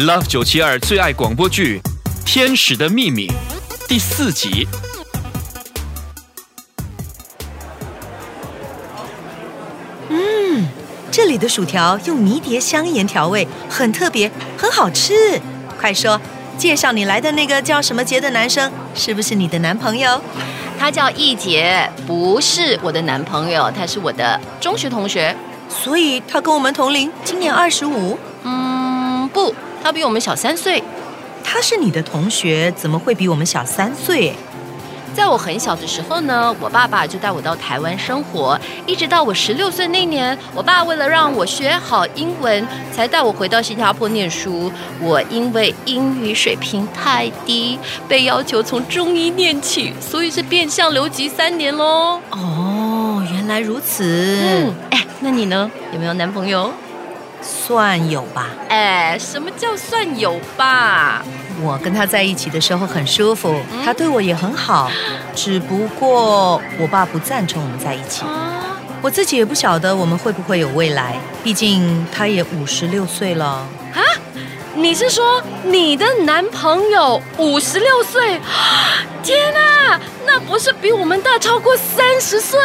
[0.00, 1.78] Love 九七二最爱广播剧
[2.24, 3.26] 《天使的秘密》
[3.86, 4.66] 第四集。
[10.08, 10.66] 嗯
[11.10, 15.38] 这里的薯条用迷迭香盐调味，很特别，很好吃。
[15.78, 16.18] 快说，
[16.56, 20.18] 介绍你来的那个叫什么杰的男生，是不是你的男朋友？
[20.78, 25.36] 他叫易杰，不是我的男朋友，他是我的中学同学。
[25.68, 28.18] 所以他跟我们同龄，今年二十五。
[29.82, 30.82] 他比我们小三岁。
[31.42, 34.34] 他是你的同学，怎么会比我们小三岁？
[35.12, 44.70] 在我很小的时候呢，我爸爸就带我到台湾生活，一直到我十六岁那年，我爸为了让我学好英文，才带我回到新加坡念书。
[45.00, 52.20] 我因为英语水平太低，被要求从中医念起，所以是变相留级三年喽。
[52.30, 54.04] 哦，原来如此。
[54.04, 55.68] 嗯，哎，那你呢？
[55.92, 56.72] 有没有男朋友？
[57.40, 58.48] 算有吧。
[58.68, 61.22] 哎，什么叫算有吧？
[61.62, 64.90] 我跟他在一起的时候很舒服，他对我也很好，
[65.34, 68.24] 只不过我爸不赞成我们在一起。
[69.02, 73.46] 我自己也不晓得我们会不会有未来，毕竟他也五十六岁了。
[73.94, 74.00] 啊？
[74.74, 78.40] 你是说你的男朋友五十六岁？
[79.22, 82.58] 天哪，那不是比我们大超过三十岁？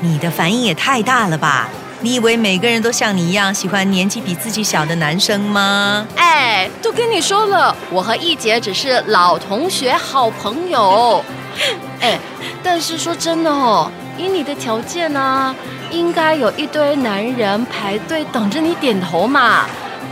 [0.00, 1.68] 你的反应也太大了吧？
[2.00, 6.06] 你以为每个人都像你一样喜欢年纪比自己小的男生吗？
[6.16, 11.24] 哎，都跟你说了，我和易姐只是老同学、好朋友。
[12.00, 12.18] 哎，
[12.62, 15.56] 但是说真的哦，以你的条件呢，
[15.90, 19.64] 应该有一堆男人排队等着你点头嘛。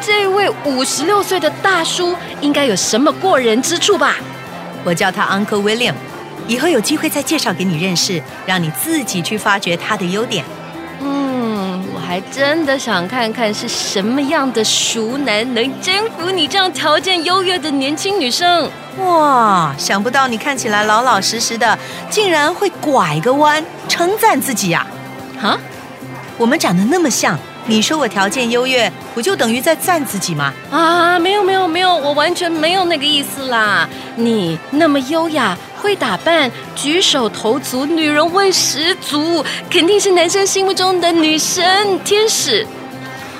[0.00, 4.16] 这位五十六岁的大叔应该有什么过人之处吧？
[4.84, 5.94] 我叫他 Uncle William，
[6.48, 10.44] 以后有机会再介绍给你认识，让你自己去发掘他的优点。
[12.08, 19.74] 还真的想看看是什么样的熟男能征服你这样条件优越的年轻女生哇！
[19.76, 24.86] 想不到你看起来老老实实的，竟然会拐个弯称赞自己呀！
[25.38, 25.58] 哈，
[26.38, 30.50] 我们长得那么像，你说我条件优越，不就等于在赞自己吗？
[30.70, 33.86] 啊，没有没有没有，我完全没有那个意思啦！
[34.16, 35.54] 你那么优雅。
[35.78, 42.66] 会打扮，举手投足，女人味十足，肯定是男生心目中的女神天使。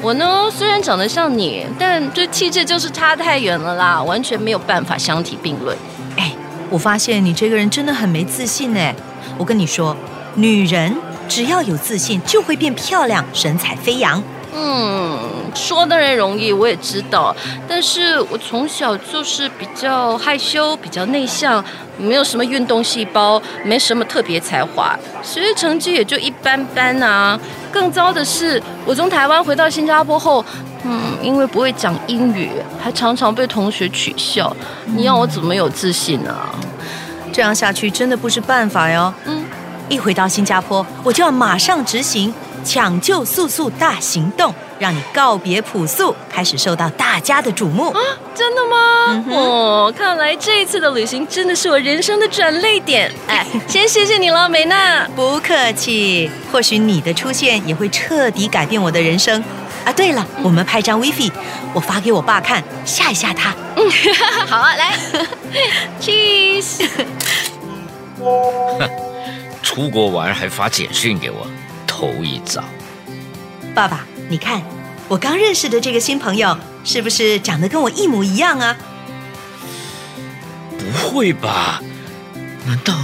[0.00, 5.76] 我呢，虽然长得像你，但这气质就是差太远了啦，完全没有办法相提并论。
[6.16, 6.32] 哎，
[6.70, 8.94] 我发现你这个人真的很没自信哎。
[9.36, 9.94] 我跟你说，
[10.34, 10.96] 女人
[11.28, 14.22] 只要有自信，就会变漂亮，神采飞扬。
[14.54, 15.18] 嗯，
[15.54, 17.34] 说当然容易，我也知道。
[17.68, 21.64] 但是我从小就是比较害羞，比较内向，
[21.98, 27.38] 没有什么运动细胞，没什么特别才华，学习成绩也就一般般啊。
[27.72, 30.44] 更糟的是，我从台湾回到新加坡后，
[30.84, 32.50] 嗯，因为不会讲英语，
[32.82, 34.54] 还常常被同学取笑。
[34.86, 36.50] 你让我怎么有自信啊？
[37.32, 39.14] 这样下去真的不是办法哟。
[39.24, 39.44] 嗯，
[39.88, 42.34] 一回到新加坡，我就要马上执行。
[42.64, 48.00] 抢救素素大行动，让你告别朴素，开始受到大家的瞩目啊！
[48.34, 49.24] 真的吗？
[49.30, 53.10] 哦，看来这一次的旅行真的是我人生的转泪点。
[53.26, 55.06] 哎，先谢谢你了，美娜。
[55.16, 56.30] 不客气。
[56.52, 59.42] 或许你的出现也会彻底改变我的人生。
[59.84, 61.30] 啊，对了，我们拍张 WiFi，
[61.72, 63.54] 我发给我爸看，吓一吓他。
[63.76, 63.90] 嗯，
[64.46, 64.94] 好啊，来，
[66.00, 66.86] Cheese。
[69.62, 71.46] 出国玩还发简讯给我。
[72.00, 72.64] 头一遭，
[73.74, 74.62] 爸爸，你看
[75.06, 78.74] 我刚认识的这个新朋友，是不是长得跟我一模一样啊？
[80.78, 81.82] 不会吧？
[82.66, 82.94] 难道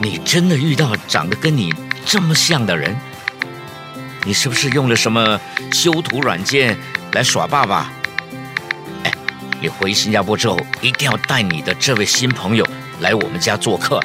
[0.00, 1.72] 你真的遇到长得跟你
[2.04, 2.96] 这么像的人？
[4.24, 5.40] 你是不是用了什么
[5.72, 6.76] 修图软件
[7.12, 7.92] 来耍爸爸？
[9.04, 9.12] 哎，
[9.60, 12.66] 你回新加坡之后，一定要带你的这位新朋友
[12.98, 14.00] 来我们家做客，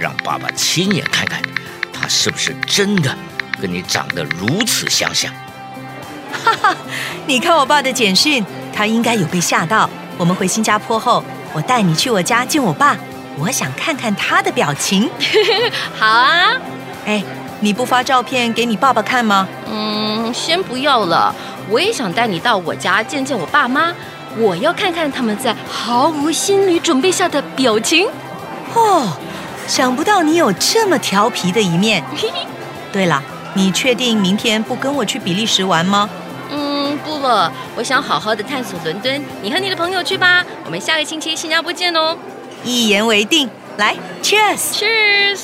[0.00, 1.40] 让爸爸亲眼看看。
[2.10, 3.16] 他是不是真的
[3.62, 5.32] 跟你长得如此相像？
[6.44, 6.76] 哈哈，
[7.24, 9.88] 你看我爸的简讯，他应该有被吓到。
[10.18, 11.22] 我们回新加坡后，
[11.52, 12.96] 我带你去我家见我爸，
[13.38, 15.08] 我想看看他的表情。
[15.96, 16.50] 好啊，
[17.06, 17.22] 哎，
[17.60, 19.46] 你不发照片给你爸爸看吗？
[19.70, 21.32] 嗯，先不要了。
[21.68, 23.94] 我也想带你到我家见见我爸妈，
[24.36, 28.08] 我要看看他们在毫无心理准备下的表情。
[28.74, 29.16] 哦。
[29.70, 32.02] 想不到你有这么调皮的一面。
[32.92, 33.22] 对了，
[33.54, 36.10] 你确定明天不跟我去比利时玩吗？
[36.50, 39.22] 嗯，不了，我想好好的探索伦敦。
[39.40, 42.18] 你和你的朋友去吧，我们下个星期新加坡见哦。
[42.64, 45.38] 一言为定，来，Cheers，Cheers。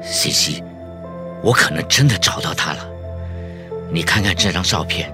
[0.00, 0.62] 西西，
[1.42, 2.86] 我可能真的找到他了。
[3.90, 5.12] 你看看这张照片，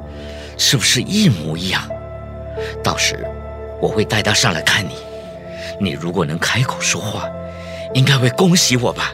[0.58, 1.82] 是不是一模一样？
[2.82, 3.18] 到时
[3.80, 4.96] 我会带他上来看你。
[5.80, 7.28] 你如果能开口说话，
[7.94, 9.12] 应该会恭喜我吧。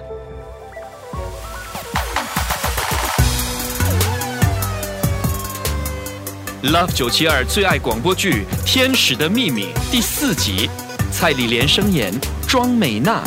[6.65, 10.69] Love 九七二最爱广播剧《天使的秘密》第四集，
[11.11, 12.13] 蔡丽莲声演
[12.47, 13.23] 庄美娜，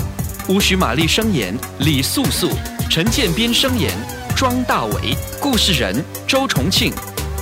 [0.50, 2.50] 巫许玛丽声演李素素，
[2.90, 3.92] 陈建斌声演
[4.36, 6.94] 庄大伟，故事人周重庆，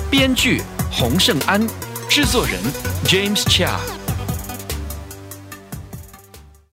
[0.08, 1.60] 编剧洪胜安，
[2.10, 2.60] 制作人
[3.04, 3.99] James Chia。